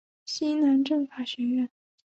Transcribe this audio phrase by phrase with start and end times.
[0.25, 1.69] 西南政法学院。